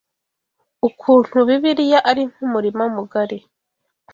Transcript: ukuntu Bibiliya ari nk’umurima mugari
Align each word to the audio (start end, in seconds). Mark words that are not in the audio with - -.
ukuntu 0.87 1.35
Bibiliya 1.47 1.99
ari 2.09 2.23
nk’umurima 2.31 2.83
mugari 2.95 3.39